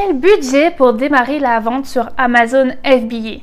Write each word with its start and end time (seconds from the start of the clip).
Quel 0.00 0.16
budget 0.16 0.70
pour 0.70 0.92
démarrer 0.92 1.40
la 1.40 1.58
vente 1.58 1.86
sur 1.86 2.08
Amazon 2.16 2.68
FBA 2.84 3.40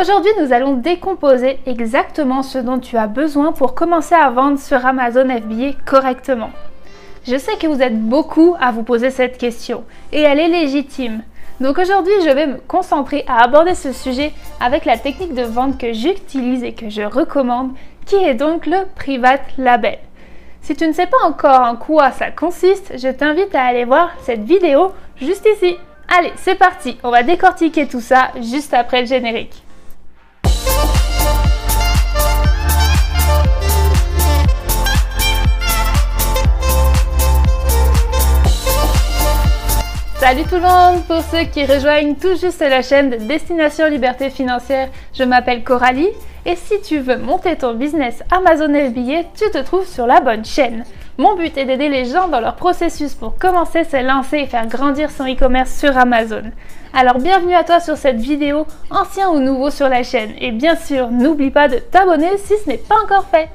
Aujourd'hui, 0.00 0.30
nous 0.40 0.50
allons 0.54 0.72
décomposer 0.72 1.58
exactement 1.66 2.42
ce 2.42 2.56
dont 2.56 2.78
tu 2.78 2.96
as 2.96 3.06
besoin 3.06 3.52
pour 3.52 3.74
commencer 3.74 4.14
à 4.14 4.30
vendre 4.30 4.58
sur 4.58 4.86
Amazon 4.86 5.28
FBA 5.28 5.72
correctement. 5.84 6.48
Je 7.26 7.36
sais 7.36 7.58
que 7.60 7.66
vous 7.66 7.82
êtes 7.82 8.00
beaucoup 8.00 8.56
à 8.58 8.72
vous 8.72 8.84
poser 8.84 9.10
cette 9.10 9.36
question 9.36 9.84
et 10.12 10.22
elle 10.22 10.40
est 10.40 10.48
légitime. 10.48 11.20
Donc 11.60 11.76
aujourd'hui, 11.76 12.14
je 12.24 12.30
vais 12.30 12.46
me 12.46 12.56
concentrer 12.66 13.26
à 13.28 13.44
aborder 13.44 13.74
ce 13.74 13.92
sujet 13.92 14.32
avec 14.60 14.86
la 14.86 14.96
technique 14.96 15.34
de 15.34 15.42
vente 15.42 15.76
que 15.76 15.92
j'utilise 15.92 16.64
et 16.64 16.72
que 16.72 16.88
je 16.88 17.02
recommande, 17.02 17.72
qui 18.06 18.16
est 18.16 18.32
donc 18.32 18.64
le 18.64 18.78
Private 18.96 19.44
Label. 19.58 19.98
Si 20.62 20.76
tu 20.76 20.86
ne 20.86 20.92
sais 20.92 21.08
pas 21.08 21.24
encore 21.24 21.62
en 21.62 21.74
quoi 21.74 22.12
ça 22.12 22.30
consiste, 22.30 22.92
je 22.96 23.08
t'invite 23.08 23.52
à 23.52 23.64
aller 23.64 23.84
voir 23.84 24.12
cette 24.22 24.44
vidéo 24.44 24.92
juste 25.20 25.44
ici. 25.56 25.76
Allez, 26.06 26.32
c'est 26.36 26.54
parti, 26.54 26.98
on 27.02 27.10
va 27.10 27.24
décortiquer 27.24 27.88
tout 27.88 28.00
ça 28.00 28.30
juste 28.40 28.72
après 28.72 29.00
le 29.00 29.08
générique. 29.08 29.60
Salut 40.20 40.44
tout 40.44 40.54
le 40.54 40.60
monde 40.60 41.04
Pour 41.08 41.22
ceux 41.22 41.42
qui 41.46 41.66
rejoignent 41.66 42.14
tout 42.14 42.36
juste 42.40 42.60
la 42.60 42.82
chaîne 42.82 43.10
de 43.10 43.16
Destination 43.16 43.88
Liberté 43.88 44.30
Financière, 44.30 44.88
je 45.12 45.24
m'appelle 45.24 45.64
Coralie 45.64 46.10
et 46.44 46.56
si 46.56 46.80
tu 46.80 46.98
veux 46.98 47.18
monter 47.18 47.56
ton 47.56 47.74
business 47.74 48.22
Amazon 48.30 48.72
FBA, 48.74 49.24
tu 49.34 49.50
te 49.50 49.62
trouves 49.62 49.86
sur 49.86 50.06
la 50.06 50.20
bonne 50.20 50.44
chaîne. 50.44 50.84
Mon 51.18 51.36
but 51.36 51.56
est 51.56 51.66
d'aider 51.66 51.88
les 51.88 52.06
gens 52.06 52.26
dans 52.26 52.40
leur 52.40 52.56
processus 52.56 53.14
pour 53.14 53.38
commencer, 53.38 53.84
se 53.84 54.02
lancer 54.04 54.38
et 54.38 54.46
faire 54.46 54.66
grandir 54.66 55.10
son 55.10 55.24
e-commerce 55.24 55.78
sur 55.78 55.96
Amazon. 55.96 56.42
Alors 56.94 57.18
bienvenue 57.18 57.54
à 57.54 57.64
toi 57.64 57.80
sur 57.80 57.96
cette 57.96 58.18
vidéo, 58.18 58.66
ancien 58.90 59.30
ou 59.30 59.38
nouveau 59.38 59.70
sur 59.70 59.88
la 59.88 60.02
chaîne. 60.02 60.32
Et 60.40 60.50
bien 60.50 60.74
sûr, 60.74 61.10
n'oublie 61.10 61.50
pas 61.50 61.68
de 61.68 61.76
t'abonner 61.76 62.36
si 62.38 62.54
ce 62.64 62.68
n'est 62.68 62.78
pas 62.78 62.96
encore 63.04 63.28
fait. 63.28 63.48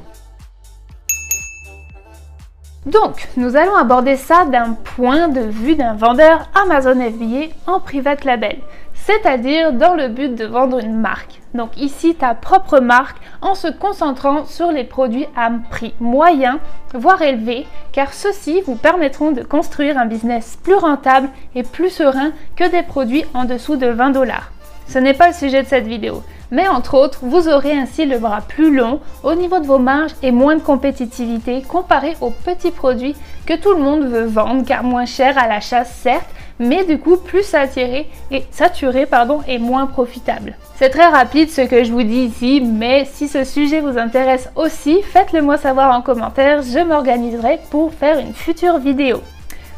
Donc, 2.85 3.27
nous 3.35 3.57
allons 3.57 3.75
aborder 3.75 4.15
ça 4.15 4.45
d'un 4.45 4.77
point 4.95 5.27
de 5.27 5.41
vue 5.41 5.75
d'un 5.75 5.93
vendeur 5.93 6.49
Amazon 6.55 6.95
FBA 6.95 7.53
en 7.65 7.81
private 7.81 8.23
label, 8.23 8.59
c'est-à-dire 8.93 9.73
dans 9.73 9.93
le 9.93 10.07
but 10.07 10.33
de 10.33 10.45
vendre 10.45 10.79
une 10.79 10.97
marque. 10.97 11.41
Donc 11.57 11.75
ici, 11.75 12.13
ta 12.13 12.35
propre 12.35 12.79
marque 12.79 13.17
en 13.41 13.55
se 13.55 13.67
concentrant 13.67 14.45
sur 14.45 14.71
les 14.71 14.83
produits 14.83 15.25
à 15.35 15.49
prix 15.71 15.95
moyen, 15.99 16.59
voire 16.93 17.21
élevé, 17.23 17.65
car 17.91 18.13
ceux-ci 18.13 18.61
vous 18.61 18.75
permettront 18.75 19.31
de 19.31 19.41
construire 19.41 19.97
un 19.97 20.05
business 20.05 20.59
plus 20.61 20.75
rentable 20.75 21.29
et 21.55 21.63
plus 21.63 21.89
serein 21.89 22.31
que 22.55 22.69
des 22.69 22.83
produits 22.83 23.25
en 23.33 23.45
dessous 23.45 23.75
de 23.75 23.87
20 23.87 24.11
dollars. 24.11 24.51
Ce 24.87 24.99
n'est 24.99 25.15
pas 25.15 25.29
le 25.29 25.33
sujet 25.33 25.63
de 25.63 25.67
cette 25.67 25.87
vidéo. 25.87 26.21
Mais 26.51 26.67
entre 26.67 26.93
autres, 26.93 27.19
vous 27.23 27.49
aurez 27.49 27.73
ainsi 27.73 28.05
le 28.05 28.19
bras 28.19 28.41
plus 28.41 28.73
long 28.73 29.01
au 29.23 29.33
niveau 29.33 29.59
de 29.59 29.65
vos 29.65 29.79
marges 29.79 30.13
et 30.21 30.31
moins 30.31 30.57
de 30.57 30.61
compétitivité 30.61 31.63
comparé 31.63 32.15
aux 32.21 32.29
petits 32.29 32.71
produits 32.71 33.15
que 33.47 33.55
tout 33.59 33.73
le 33.73 33.83
monde 33.83 34.05
veut 34.05 34.27
vendre 34.27 34.63
car 34.63 34.83
moins 34.83 35.07
cher 35.07 35.37
à 35.39 35.47
l'achat 35.47 35.85
certes, 35.85 36.29
mais 36.59 36.85
du 36.85 36.99
coup 36.99 37.17
plus 37.17 37.43
saturé 37.43 38.07
et 38.29 38.45
saturé 38.51 39.07
et 39.47 39.57
moins 39.57 39.87
profitable. 39.87 40.55
C'est 40.77 40.89
très 40.89 41.07
rapide 41.07 41.49
ce 41.49 41.61
que 41.61 41.83
je 41.83 41.91
vous 41.91 42.03
dis 42.03 42.25
ici, 42.25 42.61
mais 42.61 43.05
si 43.05 43.27
ce 43.27 43.43
sujet 43.43 43.81
vous 43.81 43.97
intéresse 43.97 44.49
aussi, 44.55 45.01
faites-le 45.01 45.41
moi 45.41 45.57
savoir 45.57 45.95
en 45.97 46.03
commentaire, 46.03 46.61
je 46.61 46.77
m'organiserai 46.79 47.59
pour 47.71 47.91
faire 47.93 48.19
une 48.19 48.33
future 48.33 48.77
vidéo. 48.77 49.21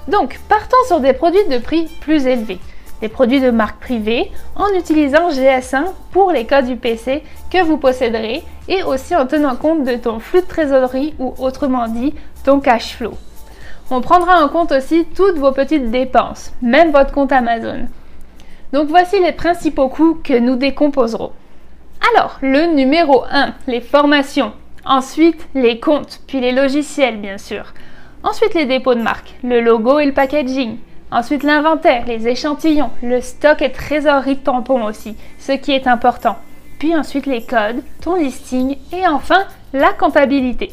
Donc, 0.09 0.38
partons 0.50 0.75
sur 0.88 1.00
des 1.00 1.14
produits 1.14 1.47
de 1.50 1.58
prix 1.58 1.88
plus 2.02 2.25
élevés 2.28 2.59
des 3.02 3.08
produits 3.08 3.39
de 3.39 3.52
marque 3.52 3.80
privée 3.80 4.31
en 4.56 4.67
utilisant 4.78 5.30
GS1 5.30 5.86
pour 6.11 6.31
les 6.31 6.45
codes 6.45 6.66
du 6.66 6.75
PC 6.75 7.23
que 7.50 7.63
vous 7.63 7.78
posséderez 7.78 8.44
et 8.67 8.84
aussi 8.84 9.16
en 9.16 9.25
tenant 9.25 9.56
compte 9.56 9.86
de 9.86 9.95
ton 9.95 10.19
flux 10.19 10.41
de 10.41 10.47
trésorerie 10.47 11.13
ou 11.19 11.34
autrement 11.38 11.88
dit 11.88 12.13
ton 12.44 12.59
cash 12.59 12.96
flow. 12.96 13.13
On 13.91 14.02
prendra 14.02 14.44
en 14.44 14.50
compte 14.50 14.72
aussi 14.72 15.06
toutes 15.16 15.38
vos 15.38 15.52
petites 15.52 15.90
dépenses, 15.90 16.52
même 16.62 16.91
votre 16.91 17.12
compte 17.12 17.31
Amazon. 17.31 17.88
Donc 18.74 18.88
voici 18.88 19.19
les 19.19 19.31
principaux 19.31 19.90
coûts 19.90 20.19
que 20.24 20.38
nous 20.38 20.56
décomposerons. 20.56 21.31
Alors, 22.13 22.38
le 22.41 22.74
numéro 22.74 23.24
1, 23.30 23.53
les 23.68 23.81
formations. 23.81 24.53
Ensuite, 24.85 25.47
les 25.56 25.80
comptes, 25.80 26.22
puis 26.28 26.40
les 26.40 26.52
logiciels 26.52 27.18
bien 27.18 27.38
sûr. 27.38 27.74
Ensuite, 28.24 28.53
les 28.53 28.66
dépôts 28.66 28.96
de 28.96 29.02
marque, 29.02 29.35
le 29.44 29.62
logo 29.62 30.00
et 30.00 30.06
le 30.06 30.13
packaging. 30.13 30.78
Ensuite, 31.12 31.44
l'inventaire, 31.44 32.06
les 32.06 32.28
échantillons, 32.28 32.91
le 33.02 33.22
stock 33.22 33.62
et 33.62 33.72
trésorerie 33.72 34.35
de 34.35 34.41
tampons 34.41 34.84
aussi, 34.84 35.16
ce 35.40 35.53
qui 35.53 35.72
est 35.72 35.88
important. 35.88 36.38
Puis 36.79 36.96
ensuite 36.96 37.25
les 37.25 37.44
codes, 37.44 37.84
ton 38.02 38.16
listing 38.16 38.78
et 38.94 39.06
enfin 39.06 39.46
la 39.74 39.91
comptabilité. 39.91 40.72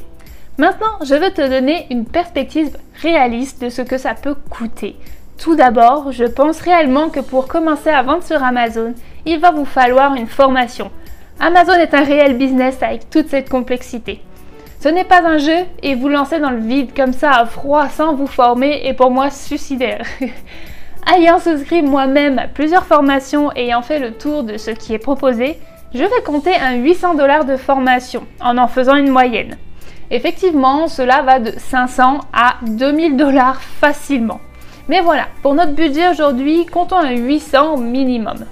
Maintenant, 0.57 0.99
je 1.05 1.15
veux 1.15 1.31
te 1.31 1.47
donner 1.47 1.87
une 1.91 2.07
perspective 2.07 2.79
réaliste 3.03 3.61
de 3.63 3.69
ce 3.69 3.83
que 3.83 3.99
ça 3.99 4.15
peut 4.15 4.37
coûter. 4.49 4.97
Tout 5.39 5.55
d'abord, 5.55 6.13
je 6.13 6.25
pense 6.25 6.61
réellement 6.61 7.11
que 7.11 7.21
pour 7.21 7.47
commencer 7.47 7.91
à 7.91 8.03
vendre 8.03 8.23
sur 8.23 8.43
Amazon, 8.43 8.95
il 9.27 9.39
va 9.39 9.51
vous 9.51 9.65
falloir 9.65 10.15
une 10.15 10.27
formation. 10.27 10.91
Amazon 11.39 11.75
est 11.75 11.95
un 11.95 12.05
réel 12.05 12.39
business 12.39 12.83
avec 12.83 13.11
toute 13.11 13.29
cette 13.29 13.51
complexité. 13.51 14.23
Ce 14.81 14.89
n'est 14.89 15.05
pas 15.05 15.23
un 15.23 15.39
jeu 15.39 15.65
et 15.83 15.95
vous 15.95 16.09
lancer 16.09 16.39
dans 16.39 16.51
le 16.51 16.61
vide 16.61 16.95
comme 16.97 17.13
ça 17.13 17.33
à 17.33 17.47
froid 17.47 17.89
sans 17.89 18.15
vous 18.15 18.27
former 18.27 18.87
est 18.87 18.95
pour 18.95 19.11
moi 19.11 19.31
suicidaire. 19.31 20.05
Ayant 21.15 21.39
souscrit 21.39 21.83
moi-même 21.83 22.39
à 22.39 22.49
plusieurs 22.49 22.87
formations 22.87 23.53
et 23.55 23.67
ayant 23.67 23.83
fait 23.83 24.01
le 24.01 24.13
tour 24.13 24.43
de 24.43 24.57
ce 24.57 24.73
qui 24.73 24.93
est 24.93 24.99
proposé, 24.99 25.57
je 25.95 26.03
vais 26.03 26.23
compter 26.25 26.57
un 26.57 26.75
800 26.75 27.15
dollars 27.15 27.45
de 27.45 27.57
formation 27.57 28.27
en 28.41 28.59
en 28.59 28.67
faisant 28.67 28.97
une 28.97 29.11
moyenne. 29.11 29.57
Effectivement, 30.11 30.89
cela 30.89 31.23
va 31.23 31.39
de 31.39 31.53
500 31.57 32.21
à 32.33 32.57
2000 32.63 33.17
dollars 33.17 33.63
facilement. 33.63 34.41
Mais 34.89 35.01
voilà, 35.01 35.27
pour 35.43 35.55
notre 35.55 35.73
budget 35.73 36.09
aujourd'hui, 36.09 36.65
comptons 36.65 36.97
un 36.97 37.11
800 37.11 37.79
minimum. 37.79 38.45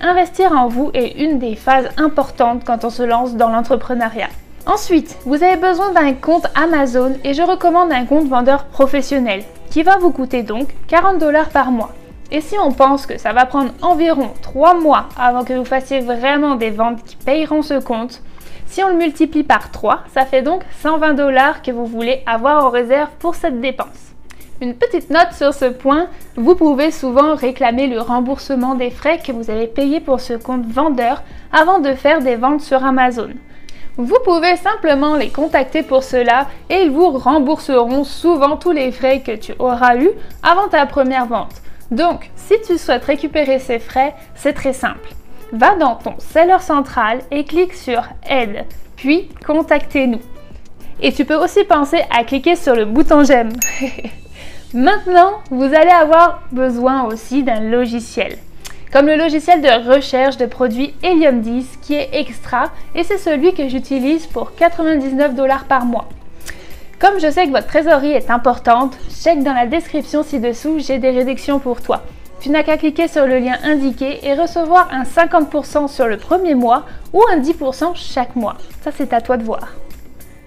Investir 0.00 0.50
en 0.52 0.66
vous 0.66 0.90
est 0.94 1.22
une 1.22 1.38
des 1.38 1.54
phases 1.54 1.90
importantes 1.96 2.62
quand 2.64 2.84
on 2.84 2.90
se 2.90 3.04
lance 3.04 3.36
dans 3.36 3.50
l'entrepreneuriat. 3.50 4.30
Ensuite, 4.66 5.16
vous 5.26 5.42
avez 5.44 5.56
besoin 5.56 5.92
d'un 5.92 6.12
compte 6.12 6.48
Amazon 6.56 7.14
et 7.22 7.34
je 7.34 7.42
recommande 7.42 7.92
un 7.92 8.04
compte 8.04 8.26
vendeur 8.26 8.64
professionnel 8.64 9.44
qui 9.70 9.84
va 9.84 9.96
vous 9.98 10.10
coûter 10.10 10.42
donc 10.42 10.74
40 10.88 11.18
dollars 11.18 11.50
par 11.50 11.70
mois. 11.70 11.92
Et 12.32 12.40
si 12.40 12.56
on 12.58 12.72
pense 12.72 13.06
que 13.06 13.18
ça 13.18 13.32
va 13.32 13.46
prendre 13.46 13.70
environ 13.80 14.30
3 14.42 14.74
mois 14.74 15.08
avant 15.16 15.44
que 15.44 15.52
vous 15.52 15.64
fassiez 15.64 16.00
vraiment 16.00 16.56
des 16.56 16.70
ventes 16.70 17.04
qui 17.04 17.14
payeront 17.14 17.62
ce 17.62 17.74
compte, 17.74 18.22
si 18.66 18.82
on 18.82 18.88
le 18.88 18.94
multiplie 18.94 19.44
par 19.44 19.70
3, 19.70 20.00
ça 20.12 20.26
fait 20.26 20.42
donc 20.42 20.62
120 20.82 21.14
dollars 21.14 21.62
que 21.62 21.70
vous 21.70 21.86
voulez 21.86 22.22
avoir 22.26 22.64
en 22.64 22.70
réserve 22.70 23.10
pour 23.20 23.36
cette 23.36 23.60
dépense. 23.60 24.14
Une 24.62 24.74
petite 24.74 25.08
note 25.08 25.32
sur 25.32 25.54
ce 25.54 25.64
point, 25.64 26.08
vous 26.36 26.54
pouvez 26.54 26.90
souvent 26.90 27.34
réclamer 27.34 27.86
le 27.86 27.98
remboursement 27.98 28.74
des 28.74 28.90
frais 28.90 29.18
que 29.18 29.32
vous 29.32 29.50
avez 29.50 29.66
payés 29.66 30.00
pour 30.00 30.20
ce 30.20 30.34
compte 30.34 30.66
vendeur 30.66 31.22
avant 31.50 31.78
de 31.78 31.94
faire 31.94 32.20
des 32.20 32.36
ventes 32.36 32.60
sur 32.60 32.84
Amazon. 32.84 33.30
Vous 33.96 34.18
pouvez 34.22 34.56
simplement 34.56 35.16
les 35.16 35.30
contacter 35.30 35.82
pour 35.82 36.02
cela 36.02 36.46
et 36.68 36.82
ils 36.82 36.90
vous 36.90 37.08
rembourseront 37.08 38.04
souvent 38.04 38.58
tous 38.58 38.72
les 38.72 38.92
frais 38.92 39.20
que 39.20 39.34
tu 39.34 39.54
auras 39.58 39.96
eus 39.96 40.10
avant 40.42 40.68
ta 40.68 40.84
première 40.84 41.24
vente. 41.24 41.62
Donc, 41.90 42.30
si 42.36 42.60
tu 42.60 42.76
souhaites 42.76 43.04
récupérer 43.04 43.60
ces 43.60 43.78
frais, 43.78 44.14
c'est 44.34 44.52
très 44.52 44.74
simple. 44.74 45.08
Va 45.52 45.74
dans 45.76 45.94
ton 45.94 46.16
seller 46.18 46.60
central 46.60 47.20
et 47.30 47.44
clique 47.44 47.72
sur 47.72 48.02
Aide, 48.28 48.66
puis 48.96 49.30
Contactez-nous. 49.46 50.20
Et 51.00 51.12
tu 51.14 51.24
peux 51.24 51.36
aussi 51.36 51.64
penser 51.64 52.02
à 52.10 52.24
cliquer 52.24 52.56
sur 52.56 52.76
le 52.76 52.84
bouton 52.84 53.24
J'aime. 53.24 53.52
Maintenant, 54.72 55.40
vous 55.50 55.64
allez 55.64 55.90
avoir 55.90 56.42
besoin 56.52 57.04
aussi 57.04 57.42
d'un 57.42 57.60
logiciel 57.60 58.38
comme 58.92 59.06
le 59.06 59.16
logiciel 59.16 59.62
de 59.62 59.88
recherche 59.88 60.36
de 60.36 60.46
produits 60.46 60.94
Helium 61.02 61.42
10 61.42 61.78
qui 61.80 61.94
est 61.94 62.10
extra 62.12 62.70
et 62.94 63.04
c'est 63.04 63.18
celui 63.18 63.54
que 63.54 63.68
j'utilise 63.68 64.26
pour 64.26 64.54
99 64.56 65.34
dollars 65.34 65.64
par 65.64 65.84
mois. 65.84 66.08
Comme 66.98 67.20
je 67.20 67.30
sais 67.30 67.46
que 67.46 67.52
votre 67.52 67.68
trésorerie 67.68 68.12
est 68.12 68.30
importante, 68.30 68.98
check 69.22 69.42
dans 69.42 69.54
la 69.54 69.66
description 69.66 70.22
ci-dessous, 70.22 70.80
j'ai 70.80 70.98
des 70.98 71.10
réductions 71.10 71.60
pour 71.60 71.80
toi. 71.80 72.02
Tu 72.40 72.50
n'as 72.50 72.62
qu'à 72.62 72.78
cliquer 72.78 73.06
sur 73.06 73.26
le 73.26 73.38
lien 73.38 73.56
indiqué 73.62 74.26
et 74.26 74.34
recevoir 74.34 74.88
un 74.92 75.04
50% 75.04 75.88
sur 75.88 76.08
le 76.08 76.16
premier 76.16 76.54
mois 76.54 76.84
ou 77.12 77.22
un 77.32 77.38
10% 77.38 77.92
chaque 77.94 78.34
mois. 78.34 78.56
Ça, 78.82 78.90
c'est 78.96 79.12
à 79.12 79.20
toi 79.20 79.36
de 79.36 79.44
voir. 79.44 79.68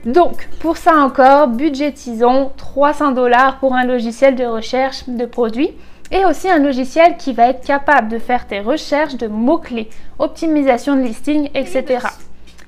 Donc, 0.06 0.50
pour 0.60 0.76
ça 0.76 0.98
encore, 0.98 1.48
budgétisons 1.48 2.52
300 2.58 3.14
dollars 3.14 3.60
pour 3.60 3.74
un 3.74 3.86
logiciel 3.86 4.36
de 4.36 4.44
recherche 4.44 5.08
de 5.08 5.26
produits 5.26 5.72
et 6.12 6.26
aussi 6.26 6.50
un 6.50 6.60
logiciel 6.60 7.16
qui 7.18 7.32
va 7.32 7.48
être 7.48 7.66
capable 7.66 8.10
de 8.10 8.20
faire 8.20 8.46
tes 8.46 8.60
recherches 8.60 9.16
de 9.16 9.28
mots-clés, 9.28 9.90
optimisation 10.20 10.96
de 10.96 11.02
listing, 11.02 11.50
etc. 11.56 12.06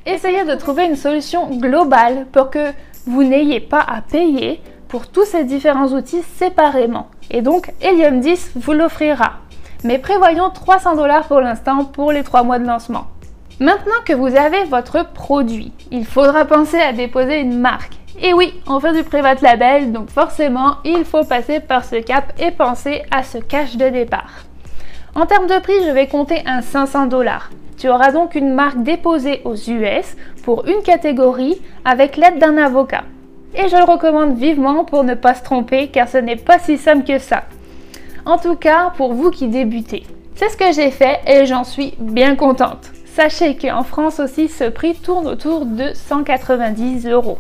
Essayez 0.05 0.45
de 0.45 0.55
trouver 0.55 0.85
une 0.85 0.95
solution 0.95 1.49
globale 1.49 2.25
pour 2.31 2.49
que 2.49 2.71
vous 3.05 3.23
n'ayez 3.23 3.59
pas 3.59 3.81
à 3.85 4.01
payer 4.01 4.61
pour 4.87 5.07
tous 5.07 5.25
ces 5.25 5.43
différents 5.43 5.89
outils 5.89 6.23
séparément. 6.37 7.07
Et 7.29 7.41
donc 7.41 7.73
Helium 7.81 8.21
10 8.21 8.51
vous 8.55 8.73
l'offrira. 8.73 9.33
Mais 9.83 9.99
prévoyons 9.99 10.49
300 10.49 10.95
dollars 10.95 11.27
pour 11.27 11.41
l'instant 11.41 11.85
pour 11.85 12.11
les 12.11 12.23
3 12.23 12.43
mois 12.43 12.59
de 12.59 12.65
lancement. 12.65 13.07
Maintenant 13.61 14.03
que 14.03 14.11
vous 14.11 14.35
avez 14.35 14.65
votre 14.65 15.13
produit, 15.13 15.71
il 15.89 16.05
faudra 16.05 16.43
penser 16.43 16.77
à 16.77 16.91
déposer 16.91 17.39
une 17.39 17.57
marque. 17.57 17.93
Et 18.21 18.33
oui, 18.33 18.53
on 18.67 18.81
fait 18.81 18.91
du 18.91 19.03
private 19.03 19.41
label, 19.41 19.93
donc 19.93 20.09
forcément, 20.09 20.75
il 20.83 21.05
faut 21.05 21.23
passer 21.23 21.61
par 21.61 21.85
ce 21.85 21.95
cap 21.95 22.33
et 22.37 22.51
penser 22.51 23.03
à 23.11 23.23
ce 23.23 23.37
cash 23.37 23.77
de 23.77 23.87
départ. 23.87 24.43
En 25.15 25.25
termes 25.25 25.47
de 25.47 25.57
prix, 25.59 25.85
je 25.85 25.91
vais 25.91 26.07
compter 26.07 26.43
un 26.45 26.61
500 26.61 27.05
dollars. 27.05 27.49
Tu 27.77 27.87
auras 27.87 28.11
donc 28.11 28.35
une 28.35 28.53
marque 28.53 28.83
déposée 28.83 29.41
aux 29.45 29.55
US 29.55 30.17
pour 30.43 30.67
une 30.67 30.83
catégorie 30.83 31.61
avec 31.85 32.17
l'aide 32.17 32.39
d'un 32.39 32.57
avocat. 32.57 33.03
Et 33.55 33.69
je 33.69 33.77
le 33.77 33.89
recommande 33.89 34.37
vivement 34.37 34.83
pour 34.83 35.05
ne 35.05 35.13
pas 35.13 35.33
se 35.33 35.43
tromper 35.43 35.87
car 35.87 36.09
ce 36.09 36.17
n'est 36.17 36.35
pas 36.35 36.59
si 36.59 36.77
simple 36.77 37.05
que 37.05 37.19
ça. 37.19 37.43
En 38.25 38.37
tout 38.37 38.57
cas, 38.57 38.91
pour 38.97 39.13
vous 39.13 39.31
qui 39.31 39.47
débutez. 39.47 40.03
C'est 40.35 40.49
ce 40.49 40.57
que 40.57 40.73
j'ai 40.73 40.91
fait 40.91 41.21
et 41.25 41.45
j'en 41.45 41.63
suis 41.63 41.93
bien 41.97 42.35
contente. 42.35 42.94
Sachez 43.15 43.55
qu'en 43.55 43.83
France 43.83 44.19
aussi, 44.19 44.49
ce 44.49 44.65
prix 44.65 44.93
tourne 44.93 45.25
autour 45.27 45.65
de 45.65 45.93
190 45.93 47.07
euros. 47.07 47.37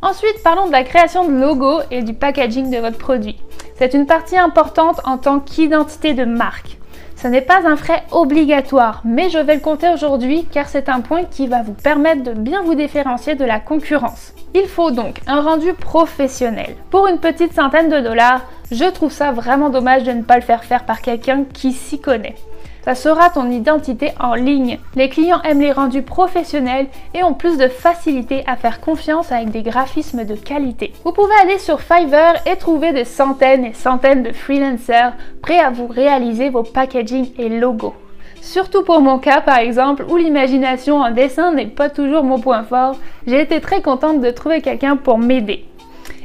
Ensuite, 0.00 0.44
parlons 0.44 0.68
de 0.68 0.72
la 0.72 0.84
création 0.84 1.26
de 1.26 1.36
logo 1.36 1.80
et 1.90 2.02
du 2.02 2.14
packaging 2.14 2.70
de 2.70 2.78
votre 2.78 2.96
produit. 2.96 3.36
C'est 3.80 3.94
une 3.94 4.06
partie 4.06 4.38
importante 4.38 5.00
en 5.04 5.18
tant 5.18 5.40
qu'identité 5.40 6.14
de 6.14 6.24
marque. 6.24 6.78
Ce 7.16 7.26
n'est 7.26 7.40
pas 7.40 7.66
un 7.66 7.74
frais 7.74 8.04
obligatoire, 8.12 9.02
mais 9.04 9.28
je 9.28 9.38
vais 9.38 9.56
le 9.56 9.60
compter 9.60 9.88
aujourd'hui 9.88 10.46
car 10.52 10.68
c'est 10.68 10.88
un 10.88 11.00
point 11.00 11.24
qui 11.24 11.48
va 11.48 11.64
vous 11.64 11.74
permettre 11.74 12.22
de 12.22 12.34
bien 12.34 12.62
vous 12.62 12.76
différencier 12.76 13.34
de 13.34 13.44
la 13.44 13.58
concurrence. 13.58 14.34
Il 14.54 14.68
faut 14.68 14.92
donc 14.92 15.18
un 15.26 15.40
rendu 15.40 15.72
professionnel. 15.72 16.76
Pour 16.90 17.08
une 17.08 17.18
petite 17.18 17.54
centaine 17.54 17.88
de 17.88 17.98
dollars, 17.98 18.42
je 18.70 18.84
trouve 18.84 19.10
ça 19.10 19.32
vraiment 19.32 19.68
dommage 19.68 20.04
de 20.04 20.12
ne 20.12 20.22
pas 20.22 20.36
le 20.36 20.42
faire 20.42 20.62
faire 20.62 20.86
par 20.86 21.02
quelqu'un 21.02 21.42
qui 21.42 21.72
s'y 21.72 22.00
connaît 22.00 22.36
ça 22.86 22.94
sera 22.94 23.30
ton 23.30 23.50
identité 23.50 24.12
en 24.20 24.34
ligne. 24.36 24.78
Les 24.94 25.08
clients 25.08 25.42
aiment 25.42 25.60
les 25.60 25.72
rendus 25.72 26.02
professionnels 26.02 26.86
et 27.14 27.24
ont 27.24 27.34
plus 27.34 27.58
de 27.58 27.66
facilité 27.66 28.44
à 28.46 28.54
faire 28.54 28.80
confiance 28.80 29.32
avec 29.32 29.50
des 29.50 29.62
graphismes 29.62 30.24
de 30.24 30.36
qualité. 30.36 30.92
Vous 31.04 31.10
pouvez 31.10 31.34
aller 31.42 31.58
sur 31.58 31.80
Fiverr 31.80 32.34
et 32.46 32.54
trouver 32.54 32.92
des 32.92 33.04
centaines 33.04 33.64
et 33.64 33.72
centaines 33.72 34.22
de 34.22 34.30
freelancers 34.30 35.14
prêts 35.42 35.58
à 35.58 35.70
vous 35.70 35.88
réaliser 35.88 36.48
vos 36.48 36.62
packaging 36.62 37.32
et 37.38 37.48
logos. 37.48 37.96
Surtout 38.40 38.84
pour 38.84 39.00
mon 39.00 39.18
cas 39.18 39.40
par 39.40 39.58
exemple 39.58 40.06
où 40.08 40.16
l'imagination 40.16 41.00
en 41.00 41.10
dessin 41.10 41.52
n'est 41.52 41.66
pas 41.66 41.90
toujours 41.90 42.22
mon 42.22 42.38
point 42.38 42.62
fort, 42.62 42.94
j'ai 43.26 43.40
été 43.40 43.60
très 43.60 43.82
contente 43.82 44.20
de 44.20 44.30
trouver 44.30 44.60
quelqu'un 44.60 44.94
pour 44.96 45.18
m'aider. 45.18 45.64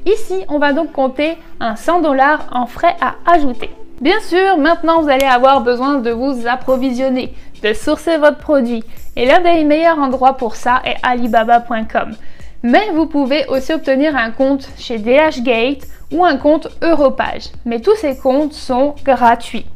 Ici, 0.05 0.45
on 0.47 0.59
va 0.59 0.73
donc 0.73 0.91
compter 0.91 1.37
un 1.59 1.75
100 1.75 2.01
dollars 2.01 2.45
en 2.51 2.67
frais 2.67 2.95
à 3.01 3.15
ajouter. 3.31 3.71
Bien 4.01 4.19
sûr, 4.19 4.57
maintenant 4.57 5.03
vous 5.03 5.09
allez 5.09 5.27
avoir 5.27 5.61
besoin 5.61 5.99
de 5.99 6.09
vous 6.09 6.47
approvisionner, 6.47 7.35
de 7.61 7.71
sourcer 7.73 8.17
votre 8.17 8.39
produit. 8.39 8.83
Et 9.15 9.27
l'un 9.27 9.41
des 9.41 9.63
meilleurs 9.63 9.99
endroits 9.99 10.37
pour 10.37 10.55
ça 10.55 10.81
est 10.83 10.95
alibaba.com. 11.03 12.15
Mais 12.63 12.89
vous 12.95 13.05
pouvez 13.05 13.45
aussi 13.45 13.71
obtenir 13.71 14.15
un 14.15 14.31
compte 14.31 14.67
chez 14.79 14.97
DHgate 14.97 15.87
ou 16.11 16.25
un 16.25 16.37
compte 16.37 16.67
Europage. 16.81 17.49
Mais 17.65 17.79
tous 17.79 17.95
ces 17.95 18.17
comptes 18.17 18.53
sont 18.53 18.95
gratuits. 19.05 19.67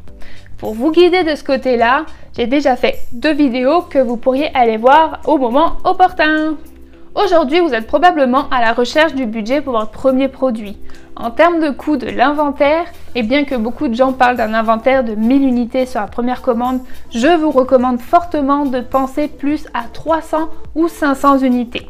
Pour 0.58 0.74
vous 0.74 0.90
guider 0.90 1.22
de 1.22 1.36
ce 1.36 1.44
côté-là, 1.44 2.04
j'ai 2.36 2.48
déjà 2.48 2.74
fait 2.74 2.98
deux 3.12 3.32
vidéos 3.32 3.82
que 3.82 4.00
vous 4.00 4.16
pourriez 4.16 4.50
aller 4.54 4.76
voir 4.76 5.20
au 5.26 5.38
moment 5.38 5.76
opportun. 5.84 6.56
Aujourd'hui, 7.16 7.60
vous 7.60 7.72
êtes 7.72 7.86
probablement 7.86 8.46
à 8.50 8.60
la 8.60 8.74
recherche 8.74 9.14
du 9.14 9.24
budget 9.24 9.62
pour 9.62 9.72
votre 9.72 9.90
premier 9.90 10.28
produit. 10.28 10.76
En 11.16 11.30
termes 11.30 11.60
de 11.60 11.70
coût 11.70 11.96
de 11.96 12.06
l'inventaire, 12.06 12.84
et 13.14 13.22
bien 13.22 13.44
que 13.44 13.54
beaucoup 13.54 13.88
de 13.88 13.94
gens 13.94 14.12
parlent 14.12 14.36
d'un 14.36 14.52
inventaire 14.52 15.02
de 15.02 15.14
1000 15.14 15.44
unités 15.44 15.86
sur 15.86 16.02
la 16.02 16.08
première 16.08 16.42
commande, 16.42 16.80
je 17.10 17.34
vous 17.38 17.50
recommande 17.50 18.00
fortement 18.00 18.66
de 18.66 18.82
penser 18.82 19.28
plus 19.28 19.66
à 19.72 19.84
300 19.84 20.50
ou 20.74 20.88
500 20.88 21.38
unités. 21.38 21.86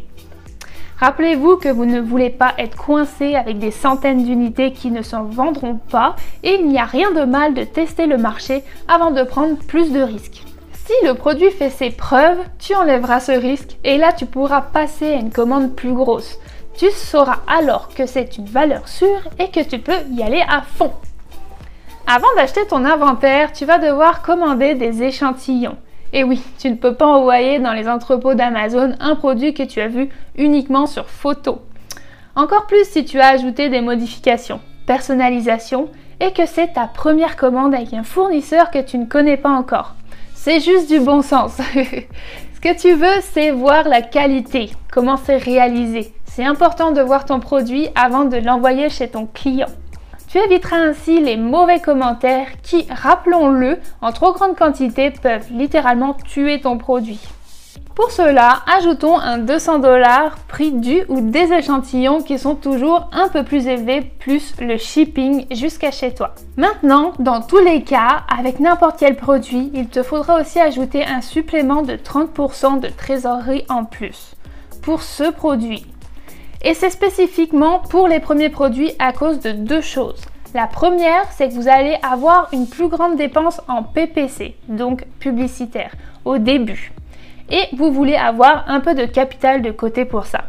Rappelez-vous 1.01 1.57
que 1.57 1.71
vous 1.71 1.87
ne 1.87 2.01
voulez 2.01 2.31
pas 2.31 2.53
être 2.57 2.77
coincé 2.77 3.35
avec 3.35 3.59
des 3.59 3.73
centaines 3.73 4.23
d'unités 4.23 4.71
qui 4.71 4.93
ne 4.93 5.03
s'en 5.03 5.25
vendront 5.25 5.81
pas 5.91 6.15
et 6.45 6.55
il 6.61 6.69
n'y 6.69 6.79
a 6.79 6.85
rien 6.85 7.11
de 7.11 7.25
mal 7.25 7.53
de 7.53 7.65
tester 7.65 8.07
le 8.07 8.17
marché 8.17 8.63
avant 8.87 9.11
de 9.11 9.25
prendre 9.25 9.57
plus 9.57 9.91
de 9.91 10.01
risques. 10.03 10.45
Si 10.87 10.93
le 11.05 11.15
produit 11.15 11.51
fait 11.51 11.71
ses 11.71 11.91
preuves, 11.91 12.39
tu 12.61 12.73
enlèveras 12.77 13.19
ce 13.19 13.33
risque 13.33 13.77
et 13.83 13.99
là 13.99 14.13
tu 14.13 14.25
pourras 14.25 14.61
passer 14.61 15.15
à 15.15 15.17
une 15.17 15.33
commande 15.33 15.75
plus 15.75 15.93
grosse. 15.93 16.39
Tu 16.77 16.93
sauras 16.93 17.41
alors 17.49 17.89
que 17.89 18.07
c'est 18.07 18.37
une 18.39 18.47
valeur 18.47 18.87
sûre 18.87 19.29
et 19.41 19.51
que 19.51 19.69
tu 19.69 19.81
peux 19.81 19.99
y 20.13 20.23
aller 20.23 20.45
à 20.49 20.63
fond. 20.63 20.93
Avant 22.07 22.33
d'acheter 22.37 22.65
ton 22.69 22.85
inventaire, 22.85 23.53
tu 23.53 23.65
vas 23.65 23.79
devoir 23.79 24.23
commander 24.23 24.77
des 24.77 25.03
échantillons. 25.03 25.77
Et 26.13 26.23
oui, 26.23 26.41
tu 26.57 26.71
ne 26.71 26.77
peux 26.77 26.95
pas 26.95 27.07
envoyer 27.07 27.59
dans 27.59 27.73
les 27.73 27.89
entrepôts 27.89 28.35
d'Amazon 28.35 28.95
un 29.01 29.17
produit 29.17 29.55
que 29.55 29.65
tu 29.65 29.81
as 29.81 29.89
vu 29.89 30.09
uniquement 30.37 30.87
sur 30.87 31.11
photo. 31.11 31.63
Encore 32.37 32.69
plus 32.69 32.89
si 32.89 33.05
tu 33.05 33.19
as 33.19 33.31
ajouté 33.31 33.71
des 33.71 33.81
modifications, 33.81 34.61
personnalisation 34.87 35.89
et 36.21 36.33
que 36.33 36.47
c'est 36.47 36.75
ta 36.75 36.87
première 36.87 37.35
commande 37.35 37.75
avec 37.75 37.93
un 37.93 38.05
fournisseur 38.05 38.71
que 38.71 38.81
tu 38.81 38.99
ne 38.99 39.07
connais 39.07 39.37
pas 39.37 39.51
encore. 39.51 39.96
C'est 40.47 40.61
juste 40.61 40.89
du 40.89 41.01
bon 41.01 41.23
sens. 41.23 41.57
Ce 42.55 42.61
que 42.61 42.81
tu 42.81 42.93
veux, 42.93 43.21
c'est 43.33 43.51
voir 43.51 43.89
la 43.89 44.01
qualité, 44.01 44.71
comment 44.93 45.17
c'est 45.17 45.39
réalisé. 45.39 46.13
C'est 46.25 46.45
important 46.45 46.93
de 46.93 47.01
voir 47.01 47.25
ton 47.25 47.41
produit 47.41 47.89
avant 47.97 48.27
de 48.27 48.37
l'envoyer 48.37 48.89
chez 48.89 49.09
ton 49.09 49.27
client. 49.27 49.67
Tu 50.29 50.39
éviteras 50.39 50.77
ainsi 50.77 51.19
les 51.19 51.37
mauvais 51.37 51.81
commentaires 51.81 52.47
qui, 52.63 52.87
rappelons-le, 52.89 53.81
en 54.01 54.13
trop 54.13 54.33
grande 54.35 54.55
quantité 54.55 55.11
peuvent 55.11 55.51
littéralement 55.51 56.15
tuer 56.15 56.61
ton 56.61 56.79
produit. 56.79 57.19
Pour 57.97 58.11
cela, 58.11 58.59
ajoutons 58.67 59.19
un 59.19 59.39
200 59.39 59.79
dollars 59.79 60.37
prix 60.49 60.71
du 60.71 61.05
ou 61.09 61.23
des 61.23 61.51
échantillons 61.51 62.21
qui 62.21 62.39
sont 62.39 62.55
toujours 62.55 63.09
un 63.11 63.29
peu 63.29 63.43
plus 63.43 63.69
élevés 63.69 64.03
plus 64.03 64.55
le 64.61 64.77
shipping 64.77 65.47
jusqu'à 65.51 65.91
chez 65.91 66.13
toi. 66.13 66.35
Maintenant, 66.59 67.15
dans 67.19 67.41
tous 67.41 67.59
les 67.59 67.85
cas, 67.85 68.25
avec 68.29 68.61
n'importe 68.61 68.97
quel 68.99 69.17
produit, 69.17 69.71
il 69.73 69.89
te 69.89 70.03
faudra 70.03 70.39
aussi 70.43 70.61
ajouter 70.61 71.07
un 71.07 71.23
supplément 71.23 71.81
de 71.81 71.95
30% 71.95 72.81
de 72.81 72.89
trésorerie 72.89 73.65
en 73.71 73.87
plus 73.87 74.37
pour 74.83 75.01
ce 75.01 75.31
produit. 75.31 75.87
Et 76.61 76.75
c'est 76.75 76.91
spécifiquement 76.91 77.79
pour 77.79 78.09
les 78.09 78.21
premiers 78.21 78.51
produits 78.51 78.93
à 78.99 79.15
cause 79.15 79.41
de 79.41 79.53
deux 79.53 79.81
choses. 79.81 80.21
La 80.53 80.67
première, 80.67 81.25
c'est 81.33 81.49
que 81.49 81.55
vous 81.55 81.69
allez 81.69 81.97
avoir 82.03 82.49
une 82.53 82.69
plus 82.69 82.89
grande 82.89 83.17
dépense 83.17 83.63
en 83.69 83.83
PPC, 83.83 84.55
donc 84.69 85.07
publicitaire, 85.19 85.93
au 86.27 86.37
début 86.37 86.93
et 87.51 87.65
vous 87.77 87.93
voulez 87.93 88.17
avoir 88.17 88.65
un 88.69 88.81
peu 88.81 88.95
de 88.95 89.05
capital 89.05 89.63
de 89.63 89.71
côté 89.71 90.05
pour 90.05 90.27
ça. 90.27 90.45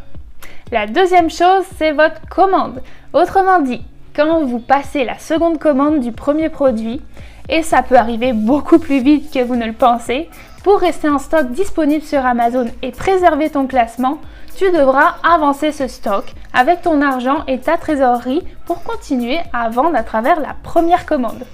La 0.70 0.86
deuxième 0.86 1.30
chose, 1.30 1.64
c'est 1.76 1.92
votre 1.92 2.20
commande. 2.28 2.82
Autrement 3.12 3.60
dit, 3.60 3.82
quand 4.14 4.44
vous 4.44 4.58
passez 4.58 5.04
la 5.04 5.18
seconde 5.18 5.58
commande 5.58 6.00
du 6.00 6.12
premier 6.12 6.48
produit, 6.48 7.00
et 7.48 7.62
ça 7.62 7.82
peut 7.82 7.96
arriver 7.96 8.32
beaucoup 8.32 8.78
plus 8.78 9.00
vite 9.00 9.32
que 9.32 9.42
vous 9.42 9.56
ne 9.56 9.66
le 9.66 9.72
pensez, 9.72 10.28
pour 10.62 10.80
rester 10.80 11.08
en 11.08 11.18
stock 11.18 11.50
disponible 11.52 12.04
sur 12.04 12.26
Amazon 12.26 12.66
et 12.82 12.90
préserver 12.90 13.48
ton 13.48 13.66
classement, 13.66 14.18
tu 14.56 14.70
devras 14.70 15.14
avancer 15.22 15.72
ce 15.72 15.86
stock 15.86 16.24
avec 16.52 16.82
ton 16.82 17.00
argent 17.00 17.44
et 17.46 17.58
ta 17.58 17.76
trésorerie 17.76 18.42
pour 18.66 18.82
continuer 18.82 19.38
à 19.52 19.68
vendre 19.70 19.96
à 19.96 20.02
travers 20.02 20.40
la 20.40 20.54
première 20.62 21.06
commande. 21.06 21.44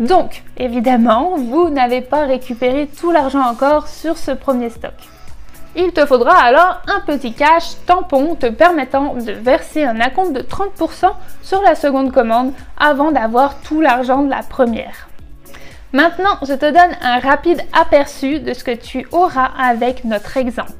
Donc, 0.00 0.42
évidemment, 0.56 1.36
vous 1.36 1.70
n'avez 1.70 2.00
pas 2.00 2.24
récupéré 2.24 2.88
tout 3.00 3.10
l'argent 3.10 3.42
encore 3.42 3.88
sur 3.88 4.16
ce 4.16 4.30
premier 4.30 4.70
stock. 4.70 4.94
Il 5.76 5.92
te 5.92 6.06
faudra 6.06 6.34
alors 6.34 6.80
un 6.86 7.00
petit 7.00 7.32
cash 7.32 7.74
tampon 7.86 8.34
te 8.34 8.46
permettant 8.46 9.14
de 9.14 9.32
verser 9.32 9.84
un 9.84 10.00
acompte 10.00 10.32
de 10.32 10.40
30% 10.40 11.10
sur 11.42 11.62
la 11.62 11.74
seconde 11.74 12.12
commande 12.12 12.52
avant 12.78 13.12
d'avoir 13.12 13.60
tout 13.60 13.80
l'argent 13.80 14.22
de 14.22 14.30
la 14.30 14.42
première. 14.42 15.08
Maintenant, 15.92 16.36
je 16.42 16.54
te 16.54 16.66
donne 16.66 16.96
un 17.02 17.18
rapide 17.18 17.62
aperçu 17.78 18.40
de 18.40 18.52
ce 18.52 18.64
que 18.64 18.74
tu 18.74 19.06
auras 19.10 19.50
avec 19.58 20.04
notre 20.04 20.36
exemple. 20.36 20.72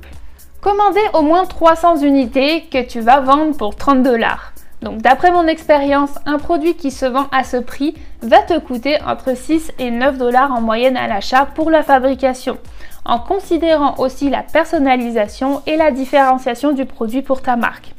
Commandez 0.60 1.04
au 1.14 1.22
moins 1.22 1.46
300 1.46 1.98
unités 1.98 2.66
que 2.70 2.82
tu 2.82 3.00
vas 3.00 3.20
vendre 3.20 3.56
pour 3.56 3.76
30 3.76 4.02
dollars. 4.02 4.52
Donc 4.82 5.02
d'après 5.02 5.32
mon 5.32 5.46
expérience, 5.46 6.10
un 6.24 6.38
produit 6.38 6.74
qui 6.74 6.90
se 6.90 7.06
vend 7.06 7.26
à 7.32 7.42
ce 7.42 7.56
prix 7.56 7.94
va 8.22 8.42
te 8.42 8.58
coûter 8.58 8.98
entre 9.02 9.36
6 9.36 9.72
et 9.78 9.90
9 9.90 10.18
dollars 10.18 10.52
en 10.52 10.60
moyenne 10.60 10.96
à 10.96 11.08
l'achat 11.08 11.46
pour 11.46 11.70
la 11.70 11.82
fabrication, 11.82 12.58
en 13.04 13.18
considérant 13.18 13.96
aussi 13.98 14.30
la 14.30 14.42
personnalisation 14.42 15.62
et 15.66 15.76
la 15.76 15.90
différenciation 15.90 16.72
du 16.72 16.84
produit 16.84 17.22
pour 17.22 17.42
ta 17.42 17.56
marque. 17.56 17.92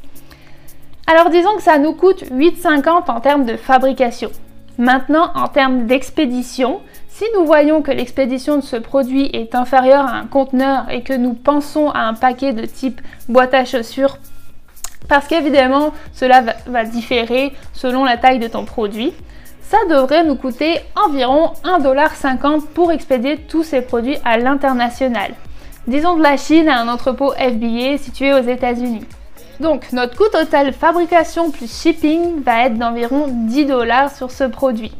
Alors 1.06 1.30
disons 1.30 1.56
que 1.56 1.62
ça 1.62 1.78
nous 1.78 1.92
coûte 1.92 2.24
8,50 2.30 3.10
en 3.10 3.20
termes 3.20 3.44
de 3.44 3.56
fabrication. 3.56 4.30
Maintenant, 4.78 5.30
en 5.34 5.48
termes 5.48 5.86
d'expédition, 5.86 6.80
si 7.08 7.24
nous 7.36 7.44
voyons 7.44 7.82
que 7.82 7.90
l'expédition 7.90 8.56
de 8.56 8.62
ce 8.62 8.76
produit 8.76 9.26
est 9.34 9.54
inférieure 9.54 10.06
à 10.06 10.14
un 10.14 10.26
conteneur 10.26 10.88
et 10.88 11.02
que 11.02 11.12
nous 11.12 11.34
pensons 11.34 11.90
à 11.90 12.04
un 12.04 12.14
paquet 12.14 12.54
de 12.54 12.64
type 12.64 13.02
boîte 13.28 13.52
à 13.52 13.66
chaussures 13.66 14.16
parce 15.10 15.26
qu'évidemment, 15.26 15.92
cela 16.14 16.44
va, 16.66 16.84
différer 16.84 17.52
selon 17.72 18.04
la 18.04 18.16
taille 18.16 18.38
de 18.38 18.46
ton 18.46 18.64
produit. 18.64 19.12
ça 19.60 19.78
devrait 19.88 20.24
nous 20.24 20.36
coûter 20.36 20.80
environ 20.94 21.52
1,50$ 21.64 22.66
pour 22.74 22.92
expédier 22.92 23.36
tous 23.36 23.64
ces 23.64 23.82
produits 23.82 24.18
à 24.24 24.38
l'international. 24.38 25.32
Disons 25.88 26.16
de 26.16 26.22
la 26.22 26.36
Chine 26.36 26.68
à 26.68 26.80
un 26.80 26.88
entrepôt 26.88 27.32
FBA 27.32 27.98
situé 27.98 28.32
aux 28.32 28.42
États-Unis. 28.42 29.04
Donc 29.58 29.92
notre 29.92 30.16
coût 30.16 30.28
total 30.30 30.72
fabrication 30.72 31.50
plus 31.50 31.70
shipping 31.70 32.42
va 32.44 32.66
être 32.66 32.78
d'environ 32.78 33.26
10 33.28 33.66
dollars 33.66 34.10
sur 34.12 34.30
ce 34.30 34.44
produit. 34.44 34.92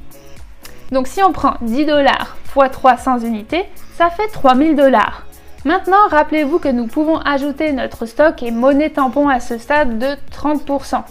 Donc 0.90 1.06
si 1.06 1.22
on 1.22 1.32
prend 1.32 1.54
10 1.62 1.86
dollars 1.86 2.36
x 2.56 2.70
300 2.72 3.20
unités, 3.20 3.64
ça 3.96 4.10
fait 4.10 4.28
3000 4.28 4.74
dollars. 4.74 5.24
Maintenant, 5.64 6.08
rappelez-vous 6.08 6.58
que 6.58 6.68
nous 6.68 6.86
pouvons 6.86 7.18
ajouter 7.18 7.72
notre 7.72 8.06
stock 8.06 8.42
et 8.42 8.50
monnaie 8.50 8.88
tampon 8.88 9.28
à 9.28 9.40
ce 9.40 9.58
stade 9.58 9.98
de 9.98 10.16
30%. 10.32 11.02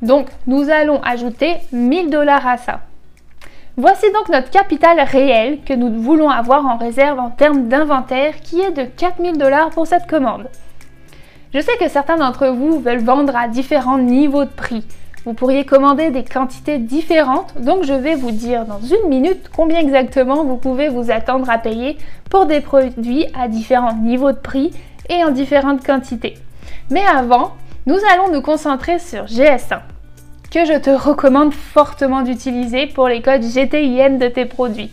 Donc 0.00 0.28
nous 0.46 0.70
allons 0.70 1.02
ajouter 1.02 1.56
1000 1.72 2.10
dollars 2.10 2.46
à 2.46 2.56
ça. 2.56 2.80
Voici 3.76 4.06
donc 4.12 4.28
notre 4.28 4.50
capital 4.50 5.00
réel 5.00 5.58
que 5.66 5.74
nous 5.74 6.00
voulons 6.00 6.30
avoir 6.30 6.64
en 6.64 6.76
réserve 6.76 7.18
en 7.18 7.30
termes 7.30 7.66
d'inventaire 7.66 8.40
qui 8.40 8.60
est 8.60 8.70
de 8.70 8.84
4000 8.84 9.38
dollars 9.38 9.70
pour 9.70 9.88
cette 9.88 10.06
commande. 10.06 10.48
Je 11.52 11.60
sais 11.60 11.76
que 11.78 11.88
certains 11.88 12.16
d'entre 12.16 12.46
vous 12.46 12.78
veulent 12.78 13.04
vendre 13.04 13.34
à 13.34 13.48
différents 13.48 13.98
niveaux 13.98 14.44
de 14.44 14.50
prix. 14.50 14.86
Vous 15.26 15.34
pourriez 15.34 15.64
commander 15.64 16.12
des 16.12 16.22
quantités 16.22 16.78
différentes, 16.78 17.60
donc 17.60 17.82
je 17.82 17.92
vais 17.92 18.14
vous 18.14 18.30
dire 18.30 18.64
dans 18.64 18.78
une 18.78 19.08
minute 19.08 19.50
combien 19.56 19.80
exactement 19.80 20.44
vous 20.44 20.56
pouvez 20.56 20.88
vous 20.88 21.10
attendre 21.10 21.50
à 21.50 21.58
payer 21.58 21.98
pour 22.30 22.46
des 22.46 22.60
produits 22.60 23.26
à 23.36 23.48
différents 23.48 23.96
niveaux 23.96 24.30
de 24.30 24.38
prix 24.38 24.70
et 25.08 25.24
en 25.24 25.32
différentes 25.32 25.84
quantités. 25.84 26.34
Mais 26.90 27.02
avant, 27.04 27.54
nous 27.86 27.98
allons 28.12 28.32
nous 28.32 28.40
concentrer 28.40 29.00
sur 29.00 29.24
GS1, 29.24 29.80
que 30.52 30.64
je 30.64 30.78
te 30.78 30.90
recommande 30.90 31.52
fortement 31.52 32.22
d'utiliser 32.22 32.86
pour 32.86 33.08
les 33.08 33.20
codes 33.20 33.42
GTIN 33.42 34.18
de 34.18 34.28
tes 34.28 34.44
produits. 34.44 34.92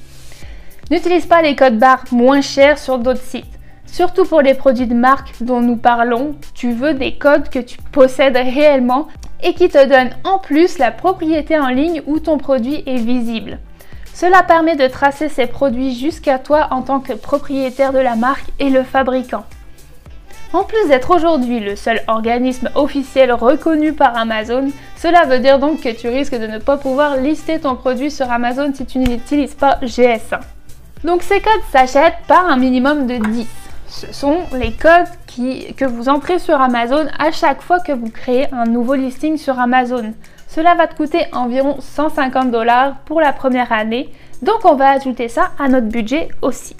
N'utilise 0.89 1.27
pas 1.27 1.43
les 1.43 1.55
codes 1.55 1.77
barres 1.77 2.05
moins 2.11 2.41
chers 2.41 2.79
sur 2.79 2.97
d'autres 2.97 3.21
sites. 3.21 3.45
Surtout 3.93 4.25
pour 4.25 4.41
les 4.41 4.55
produits 4.55 4.87
de 4.87 4.95
marque 4.95 5.35
dont 5.41 5.61
nous 5.61 5.75
parlons, 5.75 6.33
tu 6.55 6.71
veux 6.71 6.95
des 6.95 7.13
codes 7.13 7.49
que 7.49 7.59
tu 7.59 7.77
possèdes 7.91 8.35
réellement 8.35 9.07
et 9.43 9.53
qui 9.53 9.69
te 9.69 9.87
donnent 9.87 10.15
en 10.23 10.39
plus 10.39 10.79
la 10.79 10.89
propriété 10.89 11.59
en 11.59 11.67
ligne 11.67 12.01
où 12.07 12.17
ton 12.17 12.39
produit 12.39 12.81
est 12.87 12.97
visible. 12.97 13.59
Cela 14.11 14.41
permet 14.41 14.75
de 14.75 14.87
tracer 14.87 15.29
ces 15.29 15.45
produits 15.45 15.93
jusqu'à 15.93 16.39
toi 16.39 16.69
en 16.71 16.81
tant 16.81 17.01
que 17.01 17.13
propriétaire 17.13 17.93
de 17.93 17.99
la 17.99 18.15
marque 18.15 18.47
et 18.57 18.71
le 18.71 18.81
fabricant. 18.81 19.45
En 20.53 20.63
plus 20.63 20.87
d'être 20.87 21.11
aujourd'hui 21.11 21.59
le 21.59 21.75
seul 21.75 22.01
organisme 22.07 22.71
officiel 22.73 23.31
reconnu 23.31 23.93
par 23.93 24.17
Amazon, 24.17 24.71
cela 24.97 25.25
veut 25.25 25.37
dire 25.37 25.59
donc 25.59 25.81
que 25.81 25.95
tu 25.95 26.07
risques 26.07 26.39
de 26.39 26.47
ne 26.47 26.57
pas 26.57 26.77
pouvoir 26.77 27.17
lister 27.17 27.59
ton 27.59 27.75
produit 27.75 28.09
sur 28.09 28.31
Amazon 28.31 28.71
si 28.73 28.87
tu 28.87 28.97
n'utilises 28.97 29.53
pas 29.53 29.77
GS1. 29.83 30.39
Donc 31.03 31.21
ces 31.21 31.41
codes 31.41 31.61
s'achètent 31.71 32.25
par 32.27 32.47
un 32.47 32.57
minimum 32.57 33.05
de 33.05 33.17
10 33.17 33.62
ce 33.93 34.11
sont 34.11 34.39
les 34.53 34.71
codes 34.71 35.07
que 35.77 35.85
vous 35.85 36.09
entrez 36.09 36.39
sur 36.39 36.59
Amazon 36.59 37.05
à 37.19 37.31
chaque 37.31 37.61
fois 37.61 37.79
que 37.79 37.91
vous 37.91 38.09
créez 38.09 38.51
un 38.51 38.65
nouveau 38.65 38.95
listing 38.95 39.37
sur 39.37 39.59
Amazon. 39.59 40.13
Cela 40.47 40.73
va 40.73 40.87
te 40.87 40.95
coûter 40.95 41.27
environ 41.31 41.77
150 41.79 42.49
dollars 42.49 42.95
pour 43.05 43.21
la 43.21 43.33
première 43.33 43.71
année, 43.71 44.09
donc 44.41 44.65
on 44.65 44.73
va 44.73 44.89
ajouter 44.89 45.27
ça 45.27 45.51
à 45.59 45.67
notre 45.67 45.87
budget 45.87 46.29
aussi. 46.41 46.75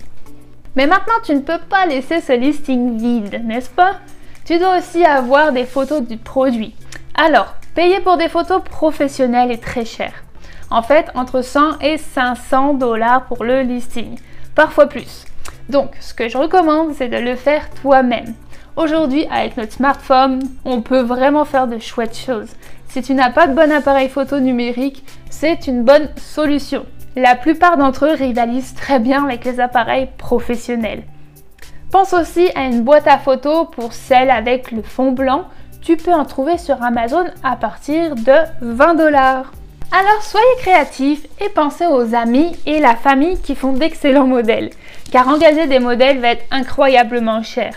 Mais 0.75 0.87
maintenant, 0.87 1.13
tu 1.23 1.35
ne 1.35 1.41
peux 1.41 1.59
pas 1.69 1.85
laisser 1.85 2.19
ce 2.19 2.33
listing 2.33 2.97
vide, 2.97 3.43
n'est-ce 3.45 3.69
pas? 3.69 3.97
Tu 4.43 4.57
dois 4.57 4.79
aussi 4.79 5.05
avoir 5.05 5.51
des 5.51 5.65
photos 5.65 6.01
du 6.01 6.17
produit. 6.17 6.75
Alors, 7.13 7.53
payer 7.75 7.99
pour 7.99 8.17
des 8.17 8.27
photos 8.27 8.63
professionnelles 8.63 9.51
est 9.51 9.63
très 9.63 9.85
cher. 9.85 10.13
En 10.71 10.81
fait, 10.81 11.11
entre 11.13 11.43
100 11.43 11.79
et 11.79 11.99
500 11.99 12.73
dollars 12.73 13.25
pour 13.25 13.43
le 13.43 13.61
listing, 13.61 14.17
parfois 14.55 14.87
plus. 14.87 15.25
Donc, 15.69 15.91
ce 15.99 16.13
que 16.13 16.27
je 16.27 16.37
recommande, 16.37 16.93
c'est 16.93 17.07
de 17.07 17.17
le 17.17 17.35
faire 17.35 17.69
toi-même. 17.81 18.33
Aujourd'hui, 18.75 19.27
avec 19.31 19.55
notre 19.57 19.73
smartphone, 19.73 20.41
on 20.65 20.81
peut 20.81 21.01
vraiment 21.01 21.45
faire 21.45 21.67
de 21.67 21.79
chouettes 21.79 22.17
choses. 22.17 22.49
Si 22.89 23.01
tu 23.01 23.13
n'as 23.13 23.31
pas 23.31 23.47
de 23.47 23.53
bon 23.53 23.71
appareil 23.71 24.09
photo 24.09 24.39
numérique, 24.39 25.03
c'est 25.29 25.67
une 25.67 25.83
bonne 25.83 26.09
solution. 26.17 26.85
La 27.15 27.35
plupart 27.35 27.77
d'entre 27.77 28.05
eux 28.05 28.13
rivalisent 28.13 28.73
très 28.73 28.99
bien 28.99 29.25
avec 29.25 29.45
les 29.45 29.59
appareils 29.59 30.09
professionnels. 30.17 31.03
Pense 31.91 32.13
aussi 32.13 32.49
à 32.55 32.63
une 32.63 32.81
boîte 32.81 33.07
à 33.07 33.19
photos 33.19 33.67
pour 33.71 33.93
celle 33.93 34.31
avec 34.31 34.71
le 34.71 34.81
fond 34.81 35.11
blanc. 35.11 35.45
Tu 35.81 35.95
peux 35.95 36.13
en 36.13 36.25
trouver 36.25 36.57
sur 36.57 36.81
Amazon 36.81 37.25
à 37.43 37.55
partir 37.55 38.15
de 38.15 38.33
20 38.61 38.95
dollars. 38.95 39.51
Alors 39.91 40.23
soyez 40.23 40.55
créatifs 40.57 41.27
et 41.39 41.49
pensez 41.49 41.85
aux 41.85 42.15
amis 42.15 42.55
et 42.65 42.79
la 42.79 42.95
famille 42.95 43.39
qui 43.39 43.53
font 43.53 43.73
d'excellents 43.73 44.25
modèles, 44.25 44.71
car 45.13 45.27
engager 45.27 45.67
des 45.67 45.77
modèles 45.77 46.17
va 46.17 46.29
être 46.29 46.45
incroyablement 46.49 47.43
cher. 47.43 47.75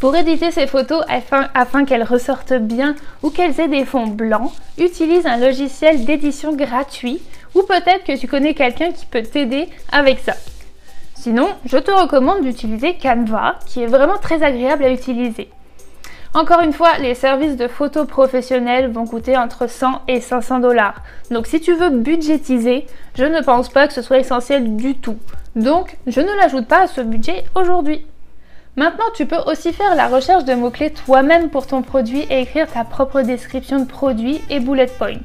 Pour 0.00 0.14
éditer 0.14 0.50
ces 0.50 0.66
photos 0.66 1.02
afin, 1.08 1.86
qu'elles 1.86 2.02
ressortent 2.02 2.52
bien 2.52 2.94
ou 3.22 3.30
qu'elles 3.30 3.58
aient 3.58 3.68
des 3.68 3.86
fonds 3.86 4.06
blancs, 4.06 4.52
utilise 4.76 5.24
un 5.24 5.38
logiciel 5.38 6.04
d'édition 6.04 6.54
gratuit 6.54 7.22
ou 7.54 7.62
peut-être 7.62 8.04
que 8.04 8.18
tu 8.18 8.28
connais 8.28 8.52
quelqu'un 8.52 8.92
qui 8.92 9.06
peut 9.06 9.22
t'aider 9.22 9.70
avec 9.92 10.18
ça. 10.18 10.34
Sinon, 11.14 11.48
je 11.64 11.78
te 11.78 11.90
recommande 11.90 12.42
d'utiliser 12.42 12.98
Canva 13.02 13.60
qui 13.64 13.82
est 13.82 13.86
vraiment 13.86 14.18
très 14.18 14.42
agréable 14.42 14.84
à 14.84 14.92
utiliser. 14.92 15.48
Encore 16.34 16.60
une 16.60 16.74
fois, 16.74 16.98
les 16.98 17.14
services 17.14 17.56
de 17.56 17.66
photos 17.66 18.06
professionnels 18.06 18.90
vont 18.90 19.06
coûter 19.06 19.38
entre 19.38 19.70
100 19.70 20.02
et 20.08 20.20
500 20.20 20.58
dollars. 20.58 21.00
Donc 21.30 21.46
si 21.46 21.62
tu 21.62 21.72
veux 21.72 21.88
budgétiser, 21.88 22.84
je 23.14 23.24
ne 23.24 23.40
pense 23.40 23.70
pas 23.70 23.86
que 23.86 23.94
ce 23.94 24.02
soit 24.02 24.18
essentiel 24.18 24.76
du 24.76 24.96
tout. 24.96 25.16
Donc 25.56 25.96
je 26.06 26.20
ne 26.20 26.36
l'ajoute 26.36 26.66
pas 26.66 26.82
à 26.82 26.86
ce 26.86 27.00
budget 27.00 27.44
aujourd'hui. 27.54 28.06
Maintenant, 28.76 29.04
tu 29.14 29.24
peux 29.24 29.38
aussi 29.46 29.72
faire 29.72 29.94
la 29.94 30.08
recherche 30.08 30.44
de 30.44 30.54
mots-clés 30.54 30.90
toi-même 30.90 31.48
pour 31.48 31.68
ton 31.68 31.82
produit 31.82 32.26
et 32.28 32.40
écrire 32.40 32.66
ta 32.66 32.82
propre 32.82 33.22
description 33.22 33.78
de 33.78 33.84
produit 33.84 34.42
et 34.50 34.58
bullet 34.58 34.90
point. 34.98 35.20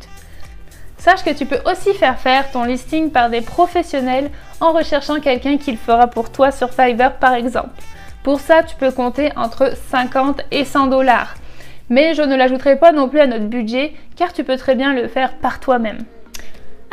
Sache 0.99 1.23
que 1.23 1.33
tu 1.33 1.47
peux 1.47 1.59
aussi 1.65 1.93
faire 1.95 2.19
faire 2.19 2.51
ton 2.51 2.63
listing 2.63 3.09
par 3.09 3.31
des 3.31 3.41
professionnels 3.41 4.29
en 4.59 4.73
recherchant 4.73 5.19
quelqu'un 5.19 5.57
qui 5.57 5.71
le 5.71 5.77
fera 5.77 6.07
pour 6.07 6.31
toi 6.31 6.51
sur 6.51 6.71
Fiverr 6.71 7.15
par 7.17 7.33
exemple. 7.33 7.81
Pour 8.21 8.39
ça, 8.39 8.61
tu 8.61 8.75
peux 8.75 8.91
compter 8.91 9.31
entre 9.35 9.73
50 9.89 10.41
et 10.51 10.65
100 10.65 10.87
dollars. 10.87 11.33
Mais 11.89 12.13
je 12.13 12.21
ne 12.21 12.35
l'ajouterai 12.35 12.75
pas 12.75 12.91
non 12.91 13.09
plus 13.09 13.21
à 13.21 13.27
notre 13.27 13.45
budget 13.45 13.93
car 14.15 14.31
tu 14.31 14.43
peux 14.43 14.57
très 14.57 14.75
bien 14.75 14.93
le 14.93 15.07
faire 15.07 15.37
par 15.37 15.59
toi-même. 15.59 16.03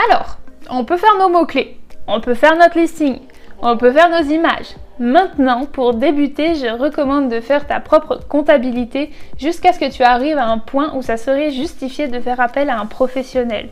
Alors, 0.08 0.38
on 0.70 0.84
peut 0.84 0.96
faire 0.96 1.18
nos 1.18 1.28
mots-clés, 1.28 1.76
on 2.06 2.20
peut 2.20 2.34
faire 2.34 2.56
notre 2.56 2.78
listing, 2.78 3.18
on 3.62 3.76
peut 3.76 3.92
faire 3.92 4.10
nos 4.10 4.28
images. 4.30 4.74
Maintenant, 4.98 5.66
pour 5.66 5.94
débuter, 5.94 6.54
je 6.54 6.68
recommande 6.68 7.28
de 7.28 7.40
faire 7.40 7.66
ta 7.66 7.80
propre 7.80 8.18
comptabilité 8.28 9.10
jusqu'à 9.38 9.72
ce 9.72 9.78
que 9.78 9.90
tu 9.90 10.02
arrives 10.02 10.38
à 10.38 10.46
un 10.46 10.58
point 10.58 10.94
où 10.94 11.02
ça 11.02 11.16
serait 11.16 11.50
justifié 11.50 12.08
de 12.08 12.20
faire 12.20 12.40
appel 12.40 12.70
à 12.70 12.78
un 12.78 12.86
professionnel. 12.86 13.68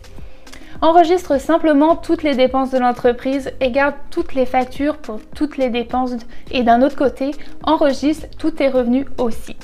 Enregistre 0.83 1.41
simplement 1.41 1.97
toutes 1.97 2.23
les 2.23 2.35
dépenses 2.35 2.71
de 2.71 2.79
l'entreprise 2.79 3.53
et 3.61 3.71
garde 3.71 3.95
toutes 4.11 4.35
les 4.35 4.45
factures 4.45 4.99
pour 4.99 5.19
toutes 5.35 5.57
les 5.57 5.71
dépenses 5.71 6.13
et 6.51 6.63
d'un 6.63 6.83
autre 6.83 6.97
côté, 6.97 7.31
enregistre 7.63 8.27
tous 8.39 8.51
tes 8.51 8.69
revenus 8.69 9.07
aussi. 9.17 9.57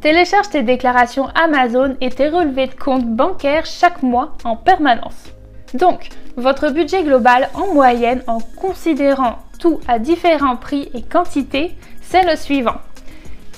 Télécharge 0.00 0.48
tes 0.48 0.62
déclarations 0.62 1.28
Amazon 1.34 1.96
et 2.00 2.08
tes 2.08 2.28
relevés 2.28 2.68
de 2.68 2.74
compte 2.74 3.04
bancaires 3.04 3.66
chaque 3.66 4.02
mois 4.02 4.32
en 4.44 4.56
permanence. 4.56 5.32
Donc, 5.74 6.08
votre 6.38 6.70
budget 6.70 7.02
global 7.02 7.48
en 7.54 7.74
moyenne 7.74 8.22
en 8.26 8.38
considérant 8.38 9.38
tout 9.58 9.80
à 9.88 9.98
différents 9.98 10.56
prix 10.56 10.88
et 10.94 11.02
quantités, 11.02 11.76
c'est 12.00 12.24
le 12.24 12.36
suivant. 12.36 12.76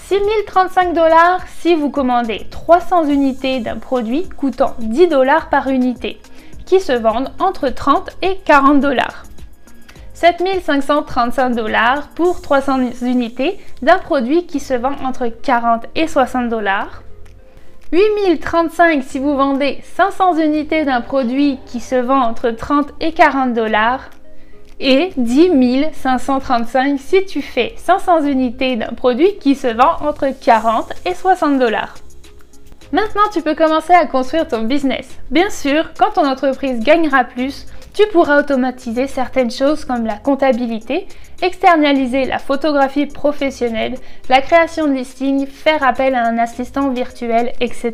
6035 0.08 0.94
dollars 0.94 1.40
si 1.60 1.74
vous 1.74 1.90
commandez 1.90 2.46
300 2.50 3.04
unités 3.08 3.60
d'un 3.60 3.76
produit 3.76 4.28
coûtant 4.28 4.74
10 4.78 5.08
dollars 5.08 5.50
par 5.50 5.68
unité 5.68 6.18
qui 6.64 6.80
se 6.80 6.92
vendent 6.92 7.30
entre 7.38 7.68
30 7.68 8.10
et 8.22 8.38
40 8.44 8.80
dollars. 8.80 9.24
7535 10.14 11.50
dollars 11.50 12.08
pour 12.08 12.40
300 12.40 12.92
unités 13.02 13.58
d'un 13.82 13.98
produit 13.98 14.46
qui 14.46 14.58
se 14.58 14.74
vend 14.74 14.96
entre 15.04 15.28
40 15.28 15.86
et 15.94 16.08
60 16.08 16.48
dollars. 16.48 17.02
8035 17.92 19.02
si 19.02 19.18
vous 19.18 19.36
vendez 19.36 19.80
500 19.96 20.36
unités 20.38 20.84
d'un 20.84 21.00
produit 21.00 21.58
qui 21.66 21.80
se 21.80 21.96
vend 21.96 22.20
entre 22.20 22.50
30 22.50 22.92
et 23.00 23.12
40 23.12 23.52
dollars. 23.52 24.10
Et 24.78 25.10
10 25.16 25.50
535 25.92 26.98
si 26.98 27.26
tu 27.26 27.42
fais 27.42 27.74
500 27.76 28.22
unités 28.22 28.76
d'un 28.76 28.94
produit 28.94 29.36
qui 29.38 29.54
se 29.54 29.66
vend 29.66 29.96
entre 30.08 30.28
40 30.40 30.92
et 31.04 31.14
60 31.14 31.58
dollars. 31.58 31.94
Maintenant, 32.92 33.28
tu 33.32 33.42
peux 33.42 33.54
commencer 33.54 33.92
à 33.92 34.06
construire 34.06 34.48
ton 34.48 34.62
business. 34.62 35.18
Bien 35.30 35.50
sûr, 35.50 35.90
quand 35.98 36.12
ton 36.12 36.26
entreprise 36.26 36.80
gagnera 36.80 37.24
plus, 37.24 37.66
tu 37.92 38.06
pourras 38.12 38.40
automatiser 38.40 39.06
certaines 39.06 39.50
choses 39.50 39.84
comme 39.84 40.06
la 40.06 40.16
comptabilité, 40.16 41.06
externaliser 41.42 42.24
la 42.24 42.38
photographie 42.38 43.06
professionnelle, 43.06 43.96
la 44.28 44.40
création 44.42 44.86
de 44.86 44.92
listings, 44.92 45.46
faire 45.46 45.82
appel 45.82 46.14
à 46.14 46.24
un 46.26 46.38
assistant 46.38 46.90
virtuel, 46.90 47.52
etc. 47.60 47.92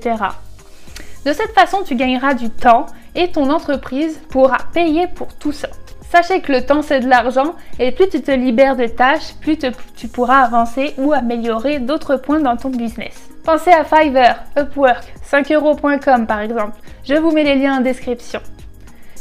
De 1.25 1.33
cette 1.33 1.53
façon, 1.53 1.83
tu 1.85 1.97
gagneras 1.97 2.35
du 2.35 2.51
temps 2.51 2.87
et 3.15 3.33
ton 3.33 3.51
entreprise 3.51 4.21
pourra 4.29 4.59
payer 4.73 5.07
pour 5.09 5.35
tout 5.35 5.53
ça. 5.53 5.69
Sachez 6.11 6.41
que 6.41 6.53
le 6.53 6.65
temps 6.65 6.83
c'est 6.83 7.01
de 7.01 7.09
l'argent 7.09 7.57
et 7.81 7.91
plus 7.91 8.09
tu 8.09 8.23
te 8.23 8.31
libères 8.31 8.77
de 8.77 8.87
tâches, 8.87 9.35
plus 9.41 9.59
tu 9.97 10.09
pourras 10.09 10.43
avancer 10.43 10.95
ou 10.99 11.13
améliorer 11.13 11.81
d'autres 11.81 12.17
points 12.17 12.41
dans 12.41 12.57
ton 12.57 12.69
business. 12.69 13.29
Pensez 13.45 13.73
à 13.73 13.85
Fiverr, 13.85 14.37
Upwork, 14.57 15.05
5euros.com 15.29 16.27
par 16.27 16.41
exemple. 16.41 16.77
Je 17.05 17.15
vous 17.15 17.33
mets 17.33 17.45
les 17.45 17.57
liens 17.57 17.79
en 17.79 17.81
description. 17.81 18.41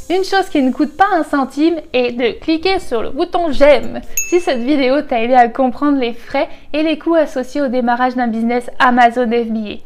Une 0.07 0.24
chose 0.24 0.50
qui 0.51 0.62
ne 0.62 0.71
coûte 0.71 0.95
pas 0.95 1.07
un 1.13 1.24
centime 1.24 1.79
est 1.91 2.12
de 2.12 2.39
cliquer 2.39 2.77
sur 2.77 3.01
le 3.01 3.09
bouton 3.09 3.51
j'aime 3.51 4.01
si 4.29 4.39
cette 4.39 4.59
vidéo 4.59 5.01
t'a 5.01 5.24
aidé 5.24 5.33
à 5.33 5.47
comprendre 5.47 5.97
les 5.97 6.13
frais 6.13 6.47
et 6.74 6.83
les 6.83 7.00
coûts 7.00 7.15
associés 7.15 7.62
au 7.62 7.69
démarrage 7.69 8.13
d'un 8.13 8.27
business 8.27 8.69
Amazon 8.77 9.25
FBA. 9.25 9.81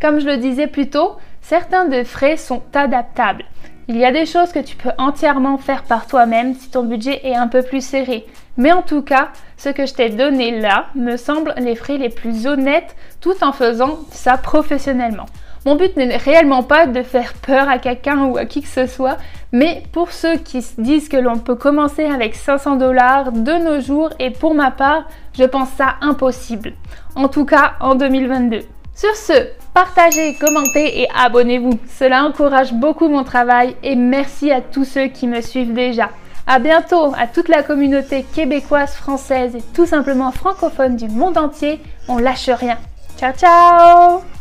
Comme 0.00 0.20
je 0.20 0.26
le 0.26 0.36
disais 0.36 0.68
plus 0.68 0.90
tôt, 0.90 1.16
certains 1.42 1.86
de 1.86 2.04
frais 2.04 2.36
sont 2.36 2.62
adaptables. 2.72 3.46
Il 3.88 3.96
y 3.96 4.04
a 4.04 4.12
des 4.12 4.26
choses 4.26 4.52
que 4.52 4.60
tu 4.60 4.76
peux 4.76 4.92
entièrement 4.96 5.58
faire 5.58 5.82
par 5.82 6.06
toi-même 6.06 6.54
si 6.54 6.70
ton 6.70 6.84
budget 6.84 7.26
est 7.26 7.34
un 7.34 7.48
peu 7.48 7.62
plus 7.62 7.84
serré. 7.84 8.26
Mais 8.58 8.70
en 8.70 8.82
tout 8.82 9.02
cas, 9.02 9.30
ce 9.56 9.70
que 9.70 9.86
je 9.86 9.94
t'ai 9.94 10.10
donné 10.10 10.60
là 10.60 10.86
me 10.94 11.16
semble 11.16 11.54
les 11.58 11.74
frais 11.74 11.98
les 11.98 12.10
plus 12.10 12.46
honnêtes 12.46 12.94
tout 13.20 13.42
en 13.42 13.50
faisant 13.50 13.98
ça 14.12 14.36
professionnellement. 14.36 15.26
Mon 15.66 15.74
but 15.74 15.96
n'est 15.96 16.16
réellement 16.16 16.62
pas 16.62 16.86
de 16.86 17.02
faire 17.02 17.34
peur 17.34 17.68
à 17.68 17.78
quelqu'un 17.78 18.24
ou 18.24 18.36
à 18.36 18.46
qui 18.46 18.62
que 18.62 18.68
ce 18.68 18.86
soit, 18.86 19.18
mais 19.52 19.82
pour 19.92 20.12
ceux 20.12 20.36
qui 20.36 20.62
se 20.62 20.80
disent 20.80 21.08
que 21.08 21.16
l'on 21.16 21.38
peut 21.38 21.54
commencer 21.54 22.04
avec 22.04 22.34
500 22.34 22.76
dollars 22.76 23.32
de 23.32 23.52
nos 23.52 23.80
jours, 23.80 24.10
et 24.18 24.30
pour 24.30 24.54
ma 24.54 24.70
part, 24.70 25.08
je 25.36 25.44
pense 25.44 25.70
ça 25.70 25.96
impossible. 26.00 26.72
En 27.14 27.28
tout 27.28 27.44
cas, 27.44 27.74
en 27.80 27.94
2022. 27.94 28.60
Sur 28.94 29.14
ce, 29.14 29.32
partagez, 29.74 30.36
commentez 30.40 31.02
et 31.02 31.08
abonnez-vous. 31.16 31.78
Cela 31.86 32.24
encourage 32.24 32.72
beaucoup 32.72 33.08
mon 33.08 33.22
travail 33.22 33.76
et 33.82 33.94
merci 33.94 34.50
à 34.50 34.60
tous 34.60 34.84
ceux 34.84 35.06
qui 35.06 35.28
me 35.28 35.40
suivent 35.40 35.72
déjà. 35.72 36.10
À 36.48 36.58
bientôt 36.58 37.12
à 37.16 37.26
toute 37.26 37.48
la 37.48 37.62
communauté 37.62 38.24
québécoise, 38.34 38.94
française 38.94 39.54
et 39.54 39.62
tout 39.74 39.86
simplement 39.86 40.32
francophone 40.32 40.96
du 40.96 41.06
monde 41.06 41.38
entier. 41.38 41.78
On 42.08 42.18
lâche 42.18 42.48
rien. 42.48 42.78
Ciao 43.18 43.32
ciao 43.34 44.37